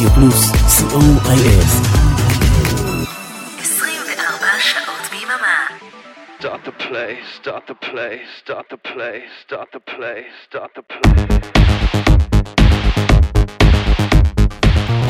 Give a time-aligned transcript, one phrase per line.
[0.00, 1.66] רדיו פלוס, co.il.
[3.60, 5.66] 24 שעות ביממה.
[6.40, 11.16] Start the play, start the play, start the play, start the play, start the play.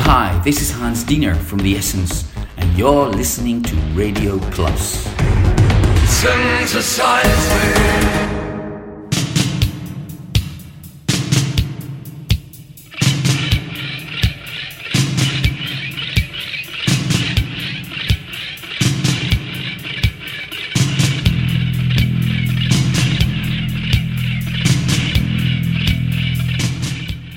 [0.09, 2.13] Hi, this is Hans Diener from The Essence,
[2.59, 4.83] and you're listening to Radio Plus.
[6.21, 8.50] Synthesize me.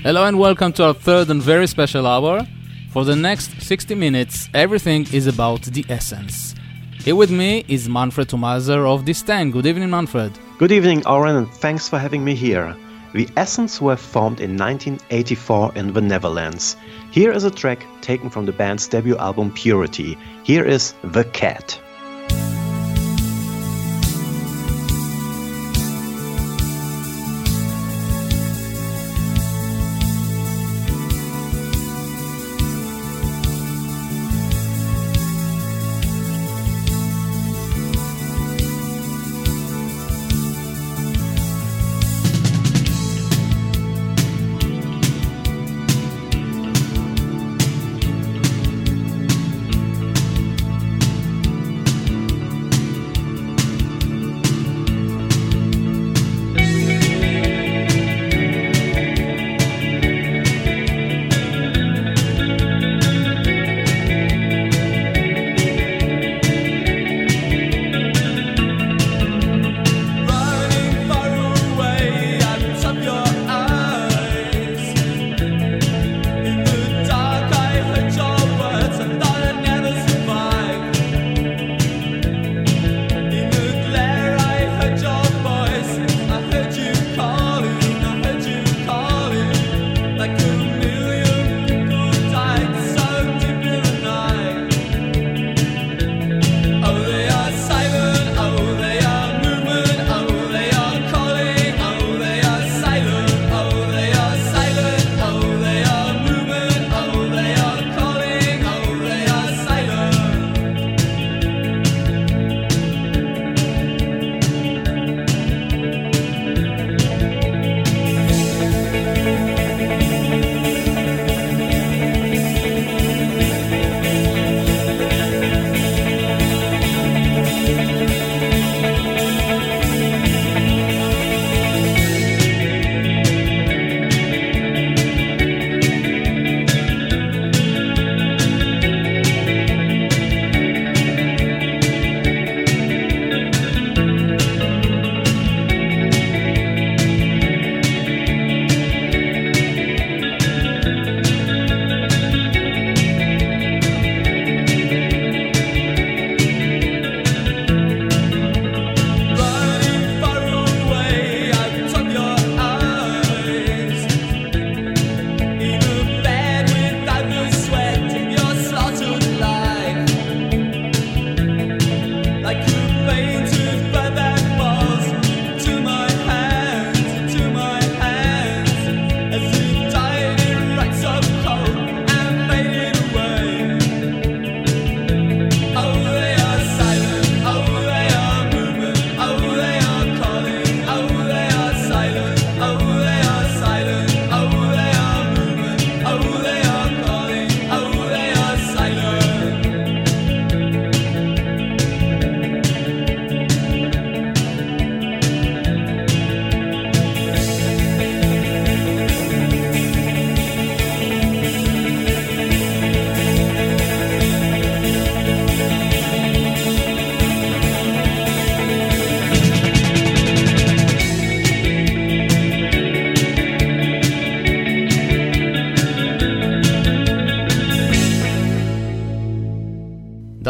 [0.05, 2.45] Hello and welcome to our third and very special hour.
[2.91, 6.53] For the next 60 minutes, everything is about the essence.
[6.99, 9.49] Here with me is Manfred Thomaser of Disdain.
[9.49, 10.37] Good evening, Manfred.
[10.59, 12.77] Good evening, Oren, and thanks for having me here.
[13.15, 16.77] The Essence were formed in 1984 in the Netherlands.
[17.09, 20.19] Here is a track taken from the band's debut album Purity.
[20.43, 21.81] Here is The Cat.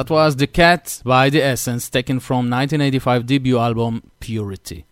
[0.05, 4.85] That was The Cat by The Essence, taken from 1985 debut album Purity.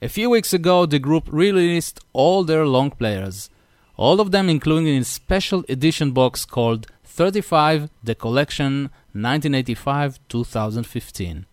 [0.00, 3.50] A few weeks ago, the group released all their long players,
[3.96, 11.46] all of them including a special edition box called 35 The Collection 1985-2015.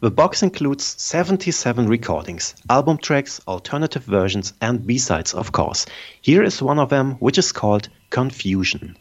[0.00, 5.86] The box includes 77 recordings, album tracks, alternative versions, and B-sides, of course.
[6.20, 8.96] Here is one of them, which is called Confusion.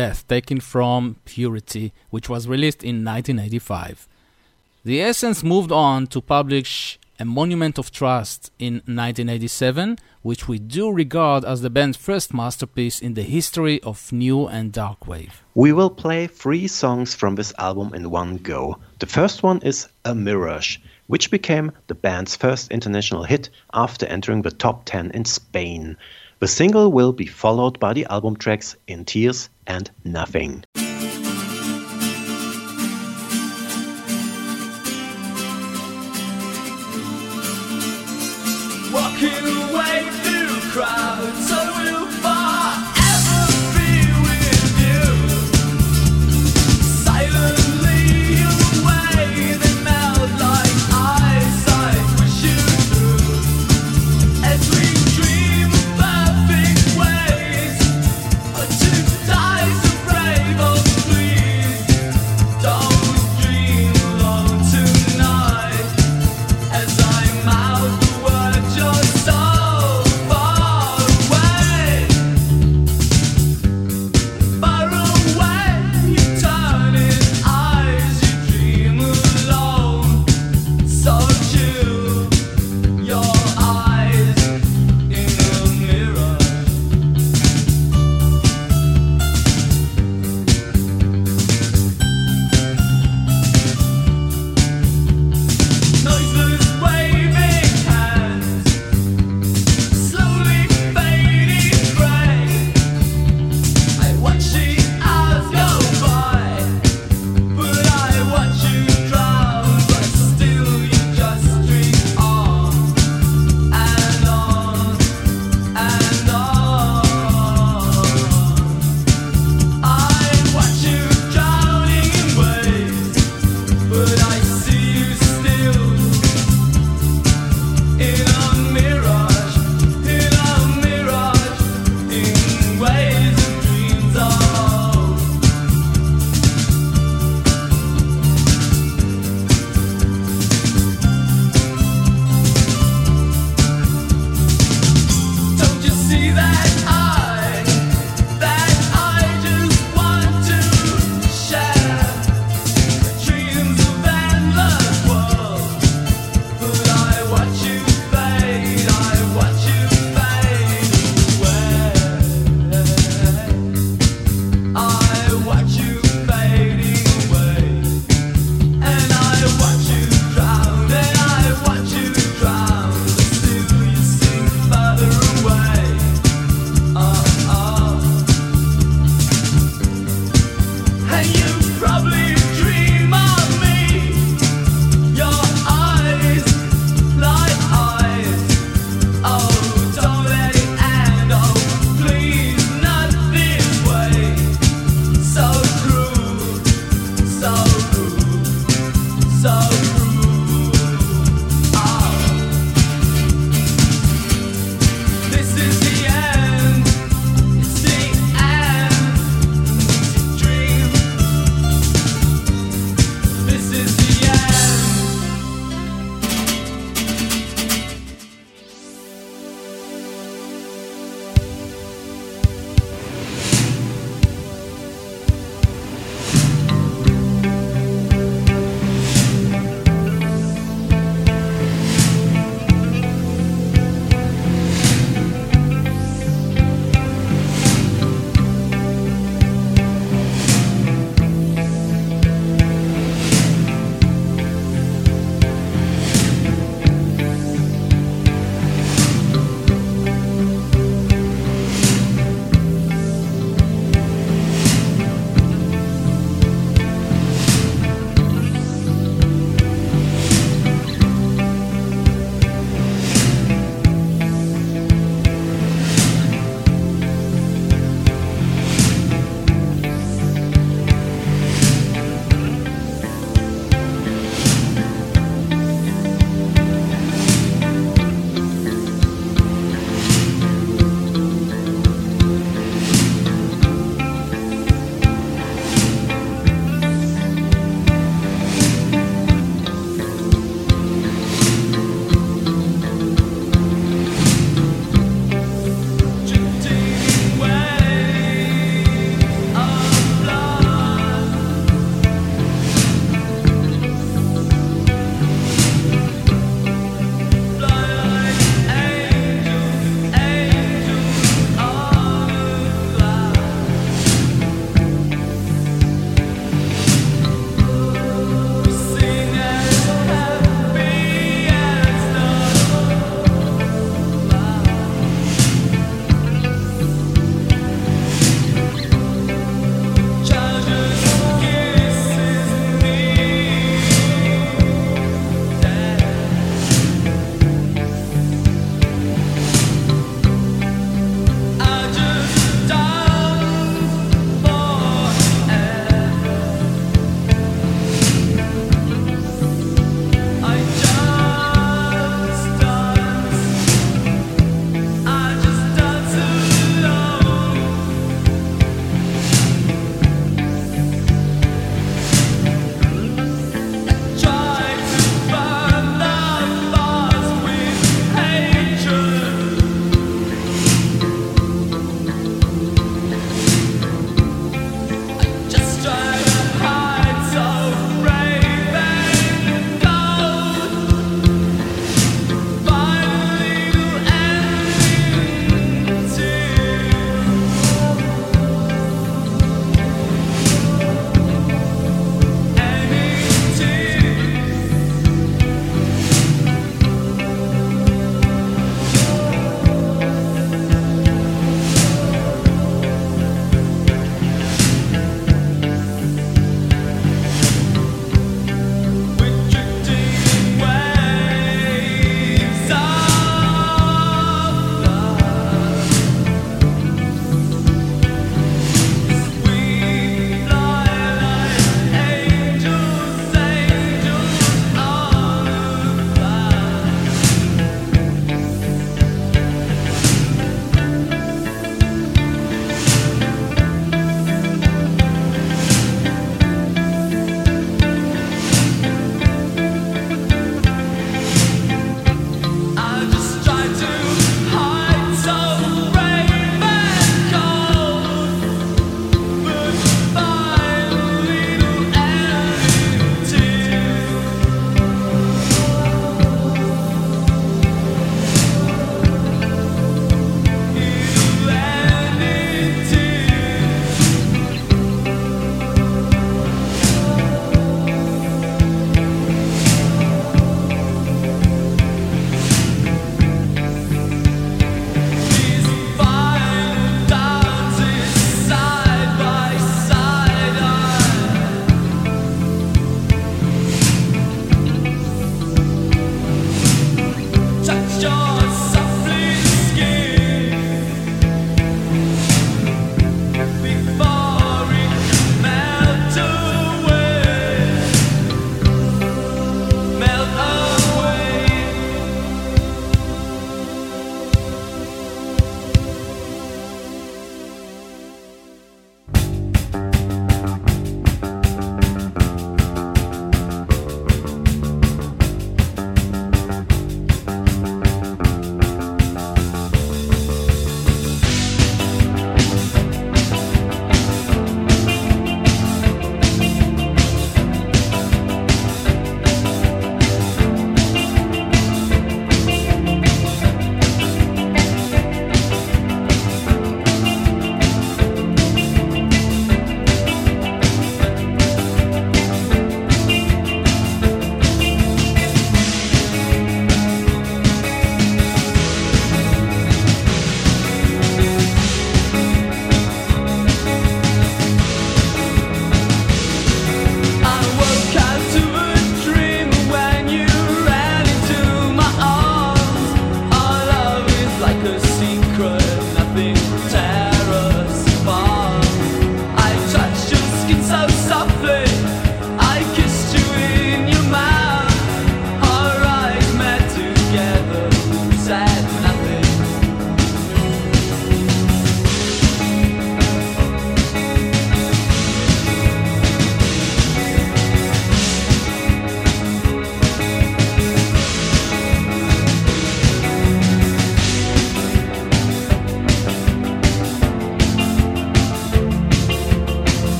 [0.00, 4.08] Death, taken from Purity, which was released in 1985.
[4.82, 10.90] The Essence moved on to publish A Monument of Trust in 1987, which we do
[10.90, 15.44] regard as the band's first masterpiece in the history of new and dark wave.
[15.54, 18.78] We will play three songs from this album in one go.
[19.00, 20.78] The first one is A Mirage,
[21.08, 25.98] which became the band's first international hit after entering the top 10 in Spain.
[26.40, 30.64] The single will be followed by the album tracks In Tears and Nothing.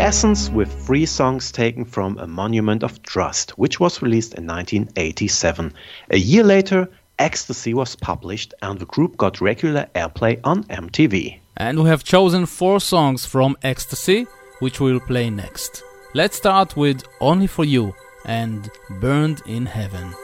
[0.00, 5.74] Essence with three songs taken from A Monument of Trust, which was released in 1987.
[6.10, 11.38] A year later, Ecstasy was published and the group got regular airplay on MTV.
[11.58, 14.26] And we have chosen four songs from Ecstasy,
[14.60, 15.82] which we'll play next.
[16.14, 18.70] Let's start with Only for You and
[19.02, 20.14] Burned in Heaven.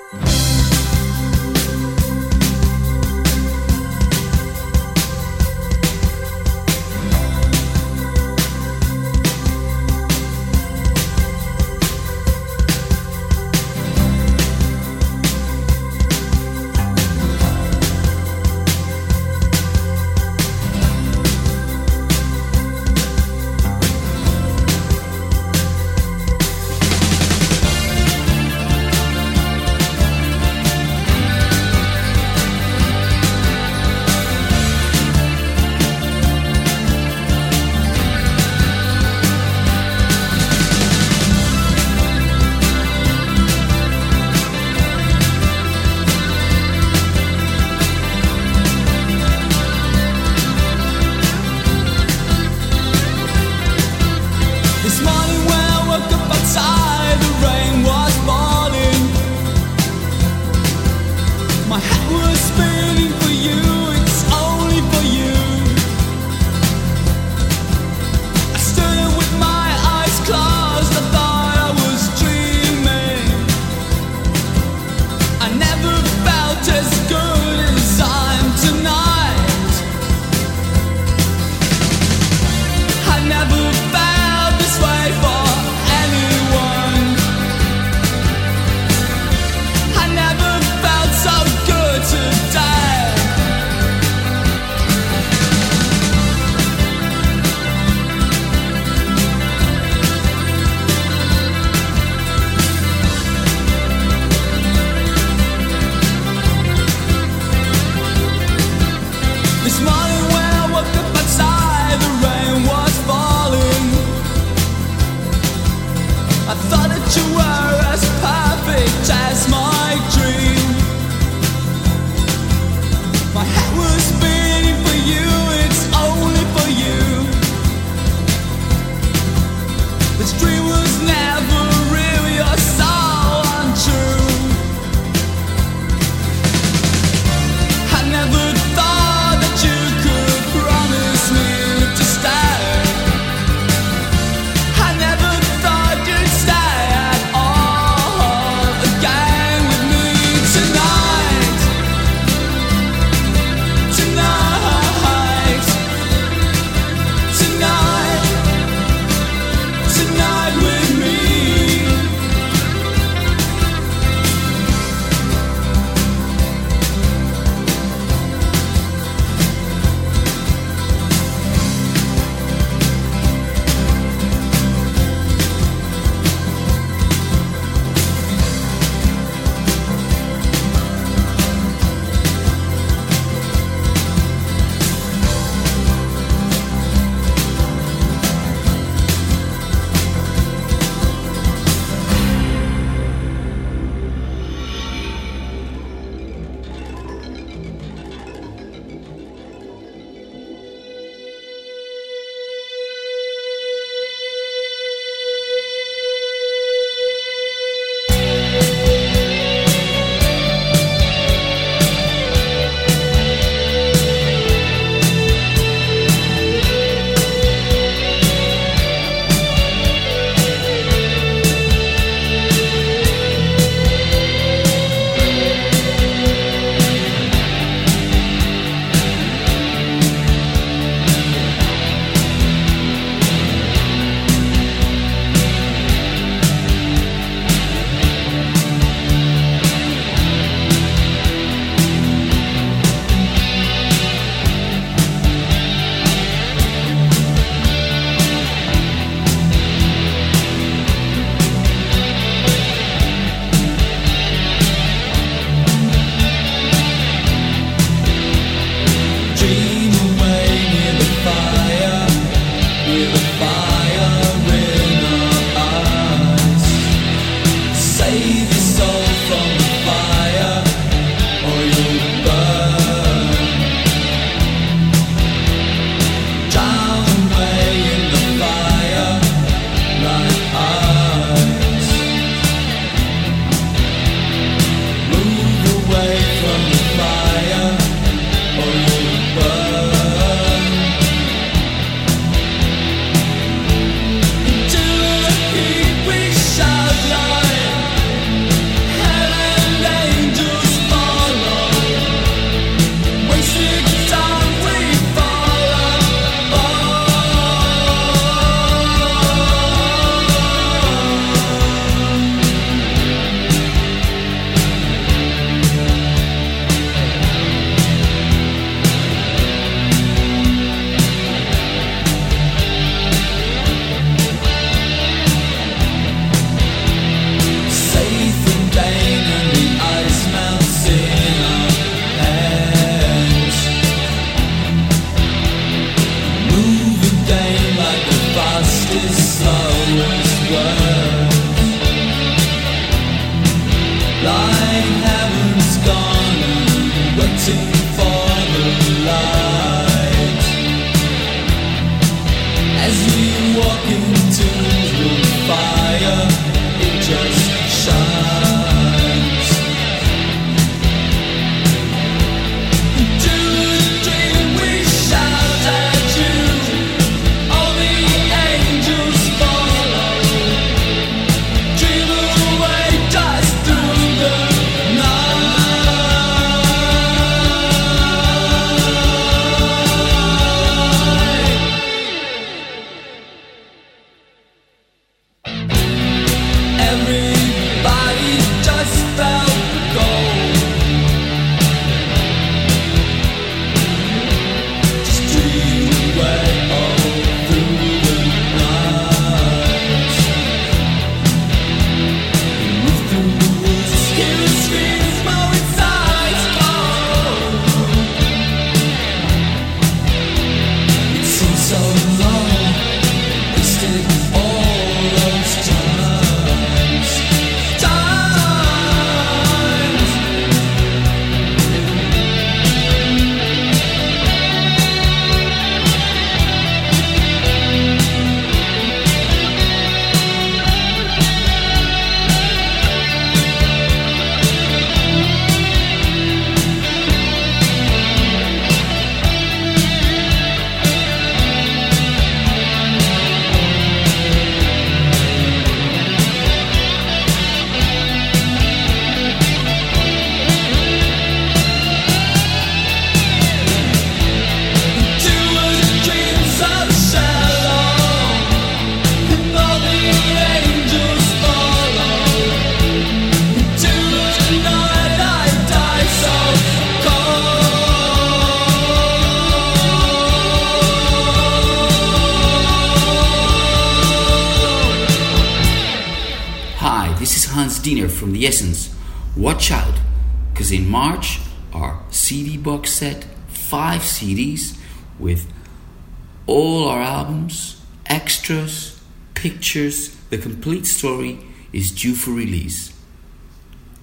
[490.30, 491.38] The complete story
[491.72, 492.92] is due for release.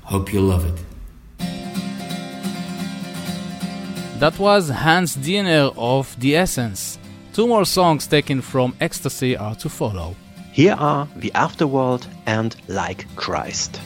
[0.03, 0.79] Hope you'll love it.
[4.19, 6.97] That was Hans Diener of The Essence.
[7.33, 10.15] Two more songs taken from Ecstasy are to follow.
[10.51, 13.81] Here are The Afterworld and Like Christ.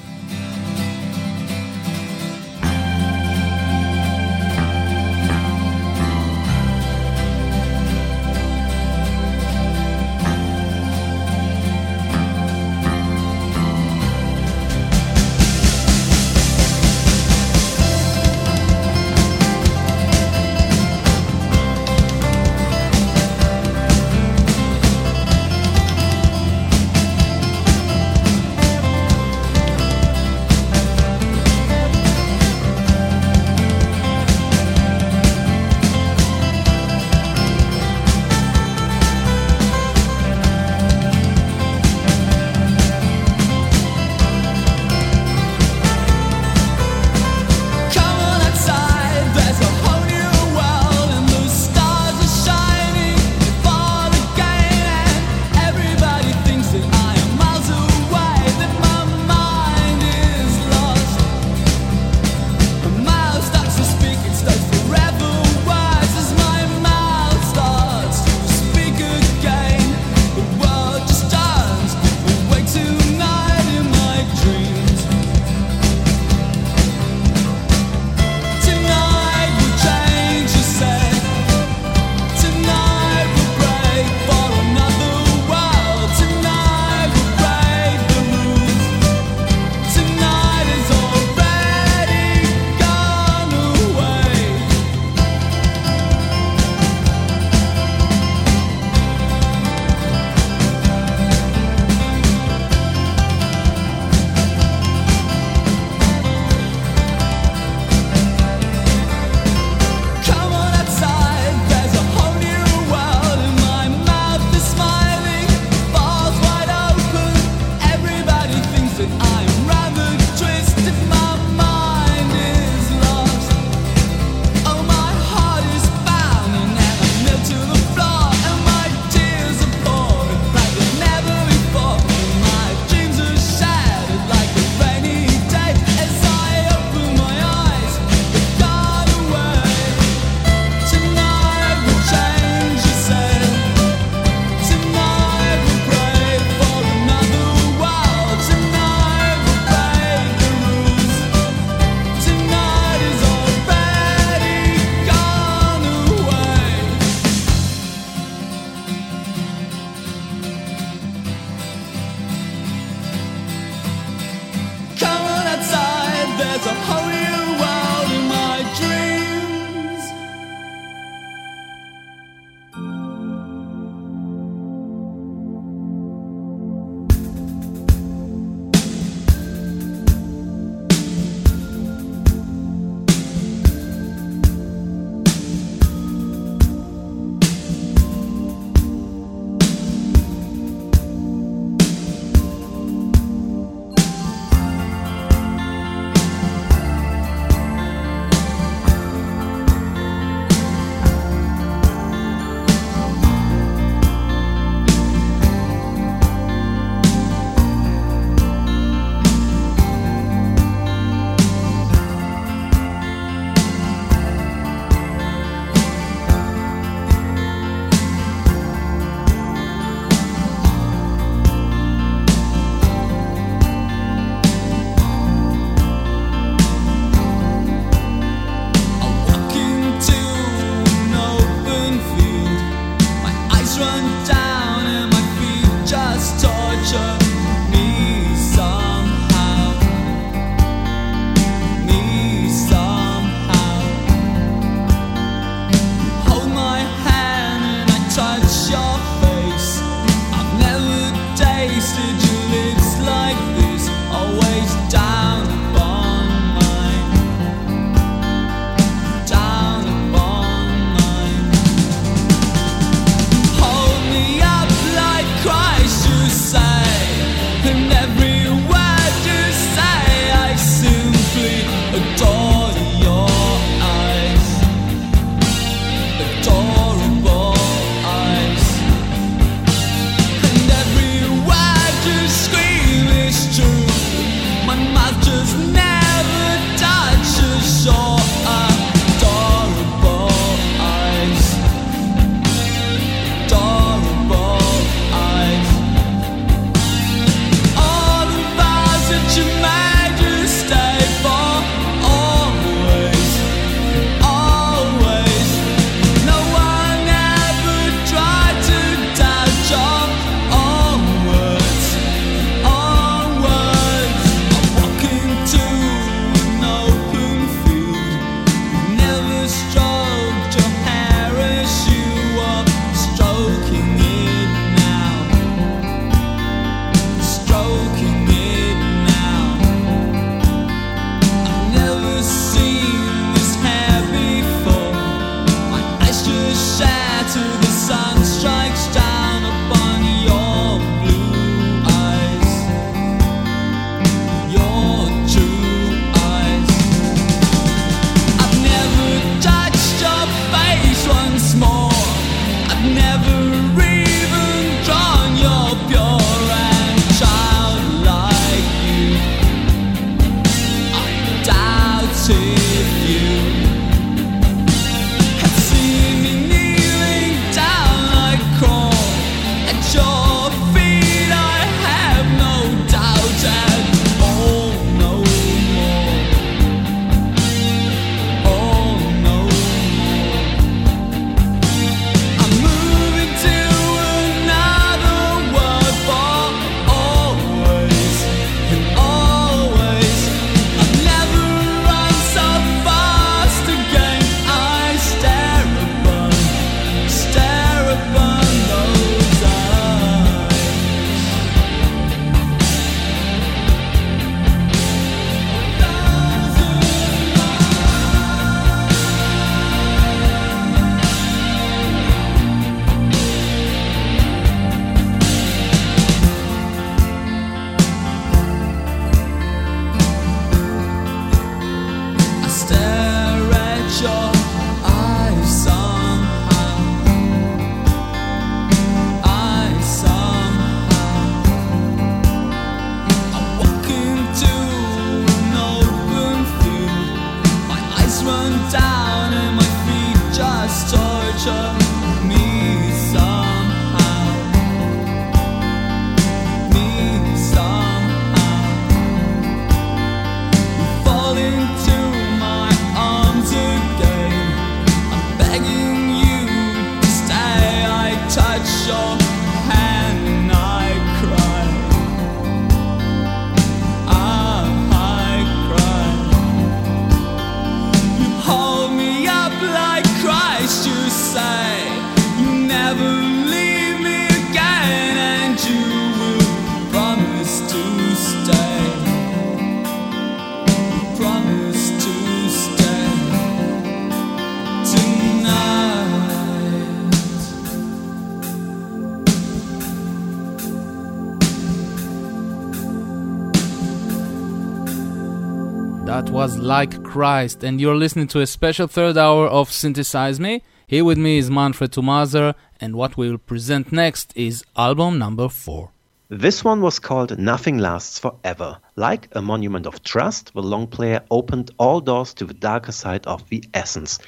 [497.18, 500.62] Christ, and you're listening to a special third hour of Synthesize Me.
[500.86, 505.90] Here with me is Manfred Tomazer, and what we'll present next is album number four.
[506.30, 508.78] This one was called Nothing Lasts Forever.
[508.96, 513.26] Like a monument of trust, the long player opened all doors to the darker side
[513.26, 514.20] of the essence.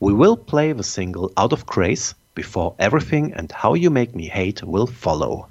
[0.00, 4.26] We will play the single Out of Grace before everything and How You Make Me
[4.26, 5.48] Hate will follow.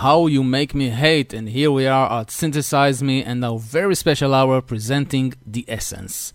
[0.00, 3.94] How You Make Me Hate, and here we are at Synthesize Me and our very
[3.94, 6.34] special hour presenting The Essence.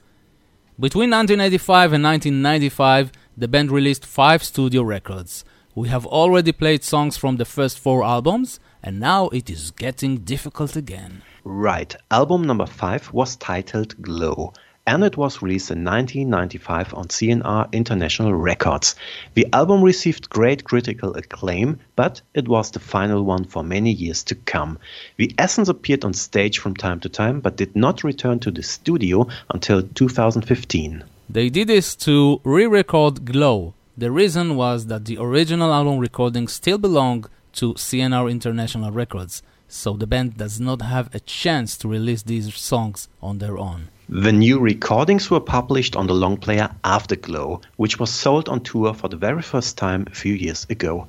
[0.79, 5.45] Between 1985 and 1995, the band released five studio records.
[5.75, 10.17] We have already played songs from the first four albums, and now it is getting
[10.17, 11.21] difficult again.
[11.43, 14.53] Right, album number five was titled Glow
[14.87, 18.95] and it was released in 1995 on CNR International Records.
[19.33, 24.23] The album received great critical acclaim, but it was the final one for many years
[24.23, 24.79] to come.
[25.17, 28.63] The Essence appeared on stage from time to time, but did not return to the
[28.63, 31.03] studio until 2015.
[31.29, 33.73] They did this to re record Glow.
[33.97, 39.93] The reason was that the original album recordings still belonged to CNR International Records, so
[39.93, 43.87] the band does not have a chance to release these songs on their own.
[44.09, 48.93] The new recordings were published on the long player Afterglow, which was sold on tour
[48.93, 51.07] for the very first time a few years ago.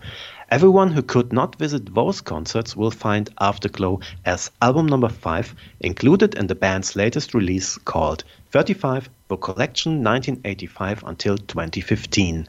[0.52, 6.36] Everyone who could not visit those concerts will find Afterglow as album number 5 included
[6.36, 12.46] in the band's latest release called 35 The Collection 1985 until 2015.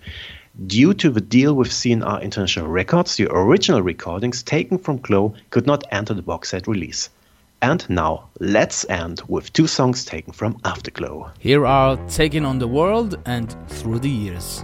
[0.68, 5.66] Due to the deal with CNR International Records, the original recordings taken from Glow could
[5.66, 7.10] not enter the box set release.
[7.64, 11.32] And now, let's end with two songs taken from Afterglow.
[11.40, 14.64] Here are Taking on the World and Through the Years.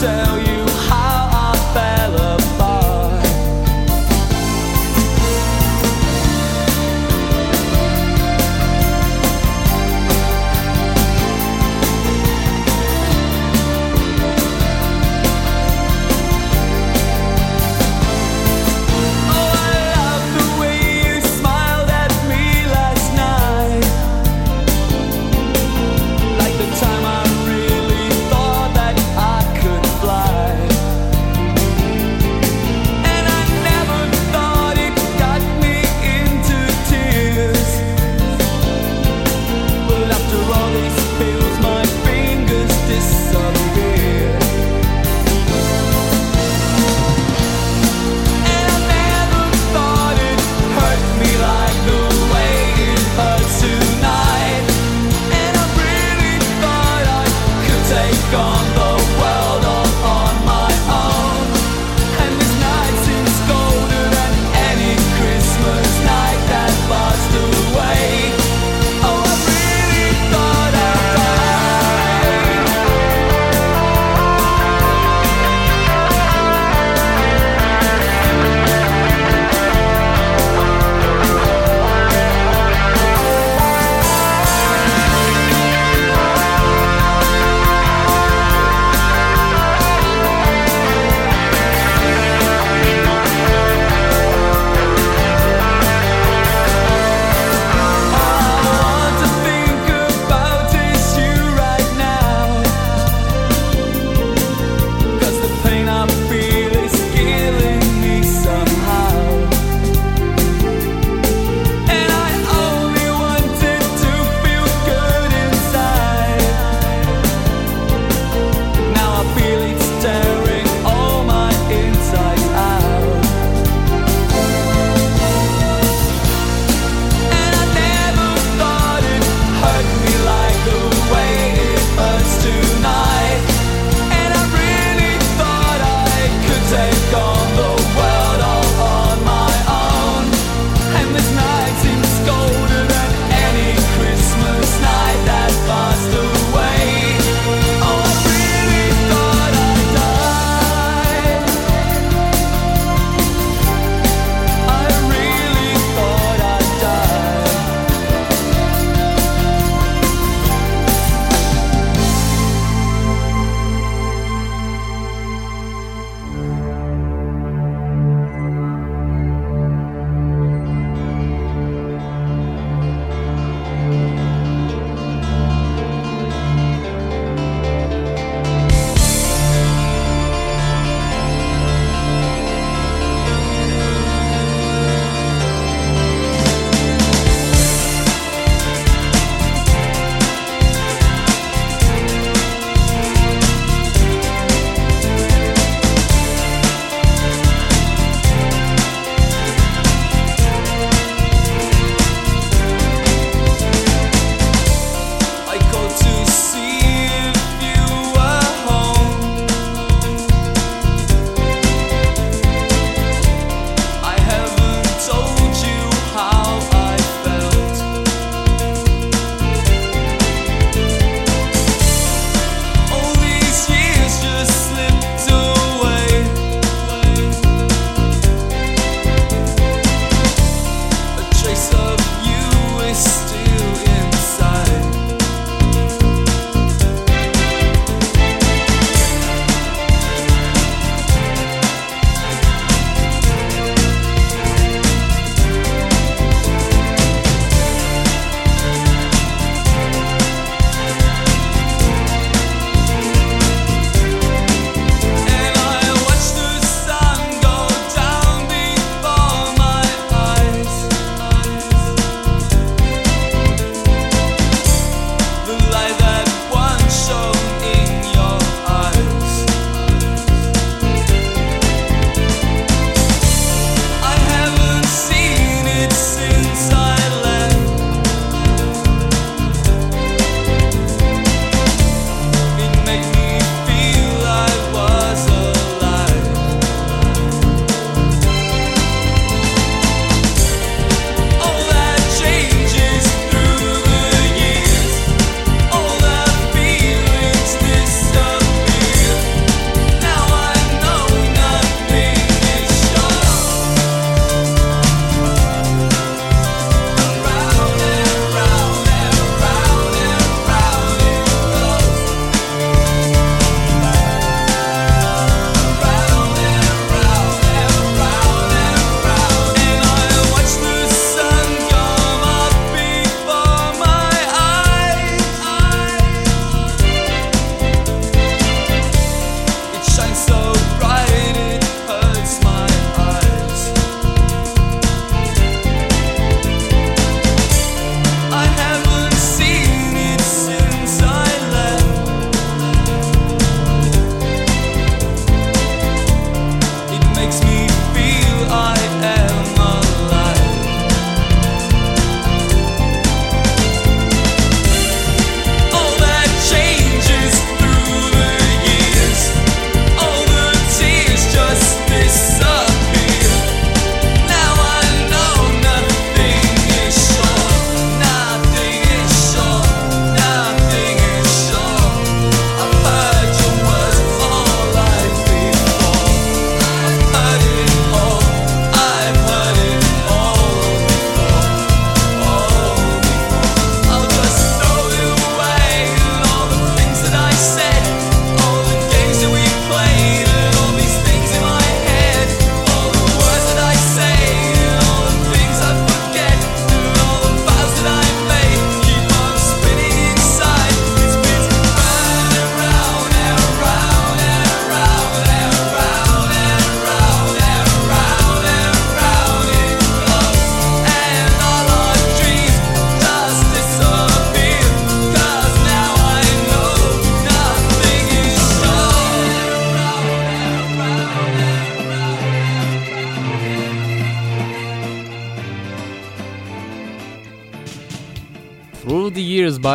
[0.00, 0.27] said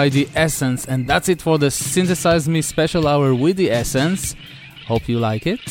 [0.03, 0.85] by The Essence.
[0.85, 4.35] And that's it for the Synthesize Me special hour with The Essence.
[4.85, 5.61] Hope you like it.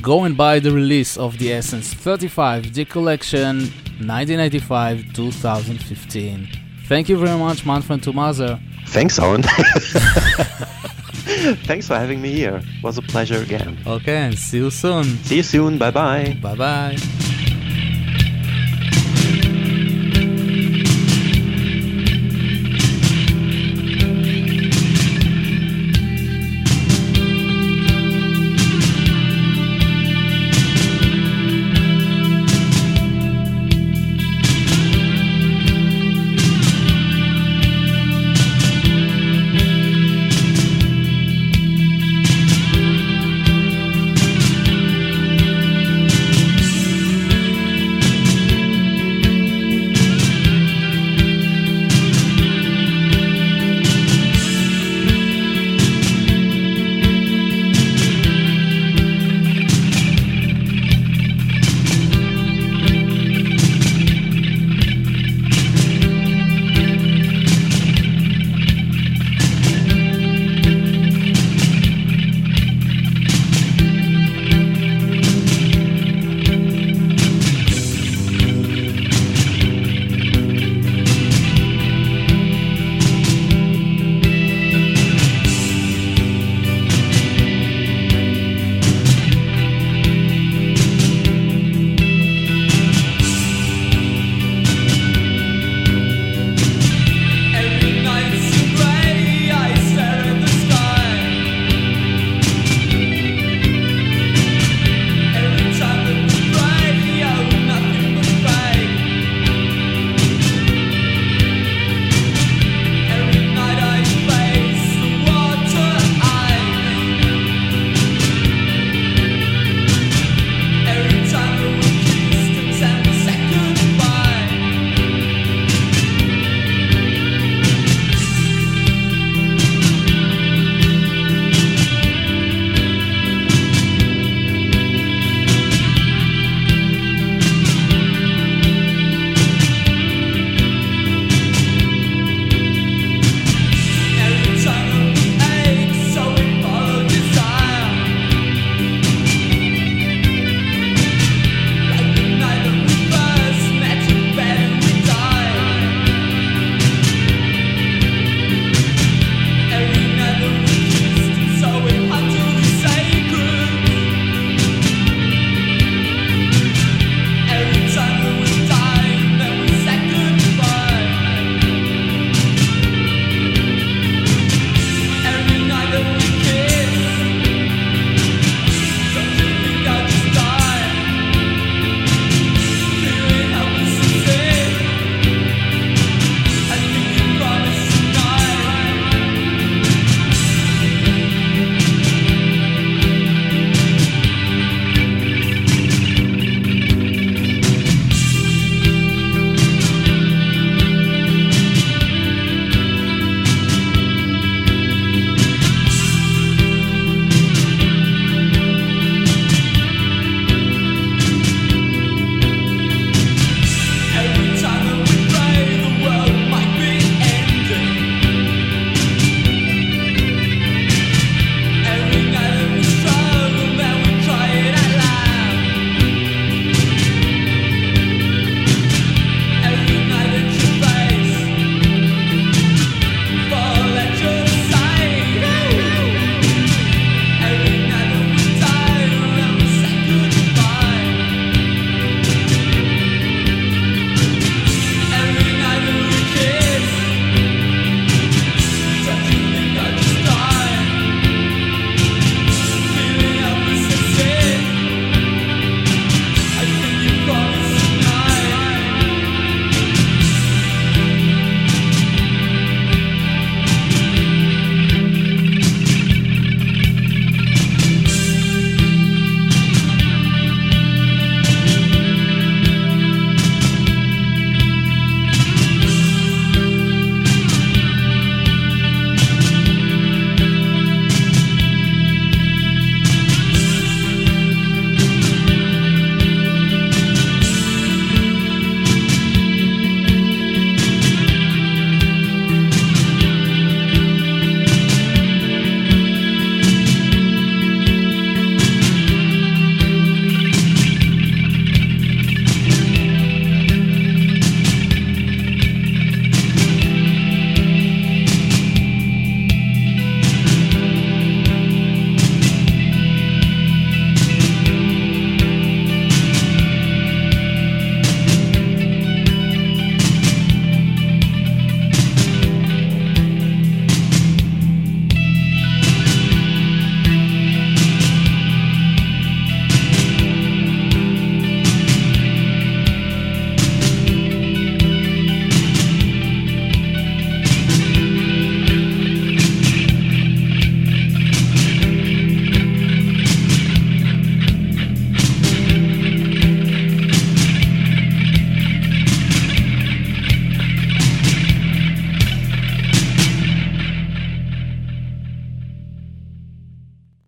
[0.00, 3.58] Go and buy the release of The Essence 35, the collection
[4.00, 6.48] 1995 2015.
[6.86, 8.58] Thank you very much, Manfred Thomaser.
[8.86, 9.42] Thanks, Owen.
[11.68, 12.62] Thanks for having me here.
[12.64, 13.78] It was a pleasure again.
[13.86, 15.04] Okay, and see you soon.
[15.24, 15.76] See you soon.
[15.76, 16.38] Bye bye.
[16.40, 16.96] Bye bye.